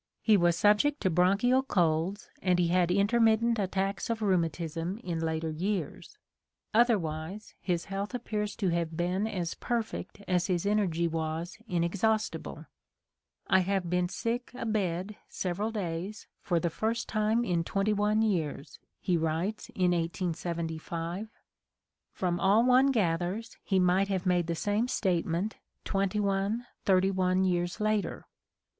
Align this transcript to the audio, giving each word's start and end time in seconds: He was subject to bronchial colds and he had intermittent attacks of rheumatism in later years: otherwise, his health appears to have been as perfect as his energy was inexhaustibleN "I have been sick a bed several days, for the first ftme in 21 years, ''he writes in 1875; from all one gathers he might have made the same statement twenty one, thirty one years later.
He 0.23 0.35
was 0.35 0.57
subject 0.57 0.99
to 1.01 1.11
bronchial 1.11 1.61
colds 1.61 2.31
and 2.41 2.57
he 2.57 2.69
had 2.69 2.89
intermittent 2.89 3.59
attacks 3.59 4.09
of 4.09 4.23
rheumatism 4.23 4.97
in 5.03 5.19
later 5.19 5.51
years: 5.51 6.17
otherwise, 6.73 7.53
his 7.61 7.85
health 7.85 8.15
appears 8.15 8.55
to 8.55 8.69
have 8.69 8.97
been 8.97 9.27
as 9.27 9.53
perfect 9.53 10.23
as 10.27 10.47
his 10.47 10.65
energy 10.65 11.07
was 11.07 11.59
inexhaustibleN 11.69 12.65
"I 13.45 13.59
have 13.59 13.91
been 13.91 14.09
sick 14.09 14.49
a 14.55 14.65
bed 14.65 15.17
several 15.29 15.69
days, 15.71 16.25
for 16.41 16.59
the 16.59 16.71
first 16.71 17.07
ftme 17.07 17.47
in 17.47 17.63
21 17.63 18.23
years, 18.23 18.79
''he 19.07 19.17
writes 19.17 19.69
in 19.75 19.91
1875; 19.91 21.29
from 22.11 22.39
all 22.39 22.65
one 22.65 22.87
gathers 22.87 23.55
he 23.63 23.77
might 23.77 24.07
have 24.07 24.25
made 24.25 24.47
the 24.47 24.55
same 24.55 24.87
statement 24.87 25.57
twenty 25.85 26.19
one, 26.19 26.65
thirty 26.85 27.11
one 27.11 27.43
years 27.43 27.79
later. 27.79 28.25